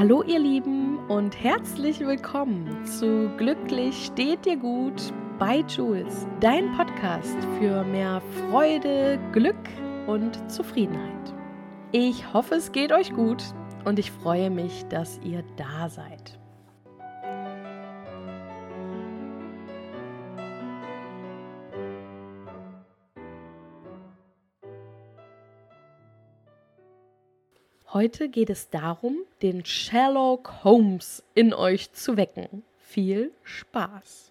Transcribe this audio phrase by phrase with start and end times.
[0.00, 7.36] Hallo ihr Lieben und herzlich willkommen zu Glücklich steht dir gut bei Jules, dein Podcast
[7.58, 9.68] für mehr Freude, Glück
[10.06, 11.34] und Zufriedenheit.
[11.92, 13.44] Ich hoffe, es geht euch gut
[13.84, 16.39] und ich freue mich, dass ihr da seid.
[27.92, 32.62] Heute geht es darum, den Sherlock Holmes in euch zu wecken.
[32.78, 34.30] Viel Spaß!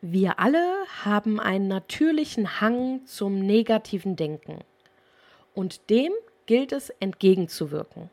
[0.00, 4.58] Wir alle haben einen natürlichen Hang zum negativen Denken.
[5.54, 6.12] Und dem
[6.46, 8.10] gilt es entgegenzuwirken.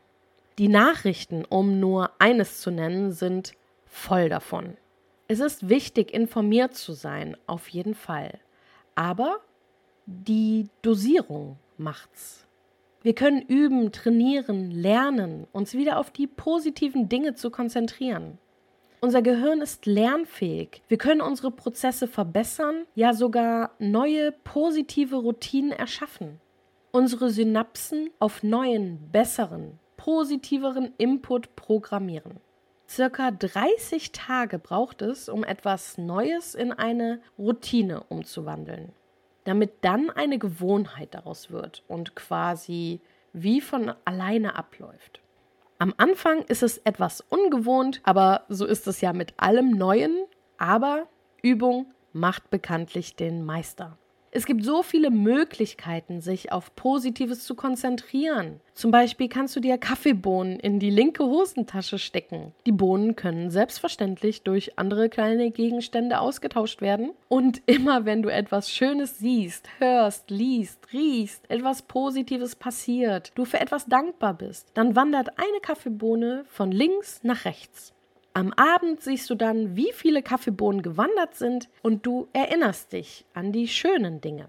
[0.58, 3.54] Die Nachrichten, um nur eines zu nennen, sind
[3.88, 4.76] voll davon.
[5.26, 8.38] Es ist wichtig, informiert zu sein, auf jeden Fall.
[8.94, 9.40] Aber
[10.06, 12.46] die Dosierung macht's.
[13.02, 18.38] Wir können üben, trainieren, lernen, uns wieder auf die positiven Dinge zu konzentrieren.
[19.00, 20.82] Unser Gehirn ist lernfähig.
[20.86, 26.40] Wir können unsere Prozesse verbessern, ja sogar neue positive Routinen erschaffen.
[26.92, 32.38] Unsere Synapsen auf neuen, besseren, positiveren Input programmieren.
[32.88, 38.92] Circa 30 Tage braucht es, um etwas Neues in eine Routine umzuwandeln
[39.44, 43.00] damit dann eine Gewohnheit daraus wird und quasi
[43.32, 45.20] wie von alleine abläuft.
[45.78, 50.26] Am Anfang ist es etwas ungewohnt, aber so ist es ja mit allem Neuen,
[50.58, 51.08] aber
[51.42, 53.98] Übung macht bekanntlich den Meister.
[54.34, 58.60] Es gibt so viele Möglichkeiten, sich auf Positives zu konzentrieren.
[58.72, 62.54] Zum Beispiel kannst du dir Kaffeebohnen in die linke Hosentasche stecken.
[62.64, 67.10] Die Bohnen können selbstverständlich durch andere kleine Gegenstände ausgetauscht werden.
[67.28, 73.60] Und immer wenn du etwas Schönes siehst, hörst, liest, riechst, etwas Positives passiert, du für
[73.60, 77.92] etwas dankbar bist, dann wandert eine Kaffeebohne von links nach rechts.
[78.34, 83.52] Am Abend siehst du dann, wie viele Kaffeebohnen gewandert sind und du erinnerst dich an
[83.52, 84.46] die schönen Dinge.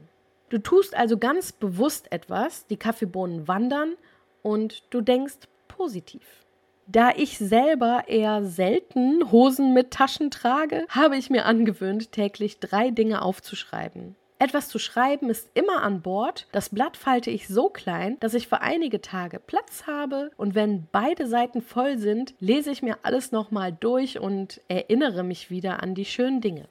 [0.49, 3.95] Du tust also ganz bewusst etwas, die Kaffeebohnen wandern
[4.41, 6.45] und du denkst positiv.
[6.85, 12.89] Da ich selber eher selten Hosen mit Taschen trage, habe ich mir angewöhnt, täglich drei
[12.91, 14.15] Dinge aufzuschreiben.
[14.43, 16.47] Etwas zu schreiben ist immer an Bord.
[16.51, 20.85] Das Blatt falte ich so klein, dass ich für einige Tage Platz habe und wenn
[20.91, 25.95] beide Seiten voll sind, lese ich mir alles nochmal durch und erinnere mich wieder an
[25.95, 26.67] die schönen Dinge.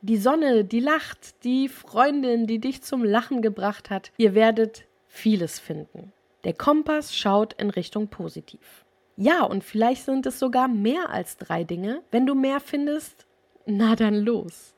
[0.00, 5.58] Die Sonne, die lacht, die Freundin, die dich zum Lachen gebracht hat, ihr werdet vieles
[5.58, 6.12] finden.
[6.44, 8.84] Der Kompass schaut in Richtung positiv.
[9.16, 12.02] Ja, und vielleicht sind es sogar mehr als drei Dinge.
[12.12, 13.26] Wenn du mehr findest,
[13.66, 14.71] na dann los.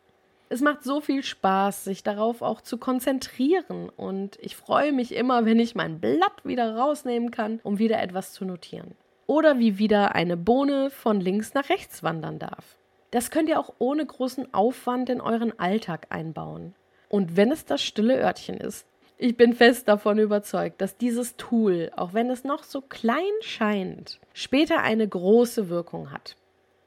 [0.55, 5.47] Es macht so viel Spaß, sich darauf auch zu konzentrieren und ich freue mich immer,
[5.47, 8.95] wenn ich mein Blatt wieder rausnehmen kann, um wieder etwas zu notieren.
[9.27, 12.79] Oder wie wieder eine Bohne von links nach rechts wandern darf.
[13.11, 16.77] Das könnt ihr auch ohne großen Aufwand in euren Alltag einbauen.
[17.09, 18.87] Und wenn es das stille Örtchen ist,
[19.19, 24.21] ich bin fest davon überzeugt, dass dieses Tool, auch wenn es noch so klein scheint,
[24.35, 26.37] später eine große Wirkung hat.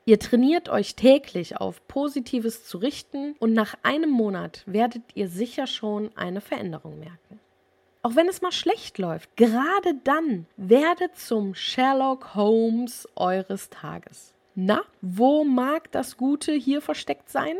[0.07, 5.67] Ihr trainiert euch täglich auf Positives zu richten und nach einem Monat werdet ihr sicher
[5.67, 7.41] schon eine Veränderung merken.
[8.03, 14.33] Auch wenn es mal schlecht läuft, gerade dann werdet zum Sherlock Holmes eures Tages.
[14.55, 17.57] Na, wo mag das Gute hier versteckt sein?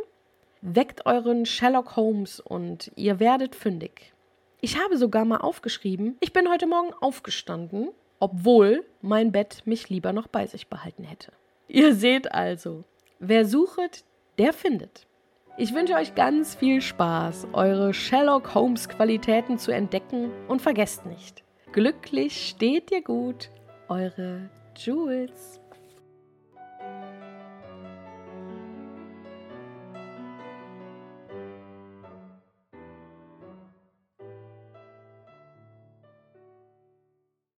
[0.62, 4.14] Weckt euren Sherlock Holmes und ihr werdet fündig.
[4.62, 7.90] Ich habe sogar mal aufgeschrieben, ich bin heute Morgen aufgestanden,
[8.22, 11.34] obwohl mein Bett mich lieber noch bei sich behalten hätte.
[11.68, 12.86] Ihr seht also,
[13.20, 14.06] wer sucht,
[14.38, 15.06] der findet.
[15.58, 21.44] Ich wünsche euch ganz viel Spaß, eure Sherlock Holmes Qualitäten zu entdecken und vergesst nicht,
[21.74, 23.50] glücklich steht ihr gut,
[23.90, 25.60] eure Jules.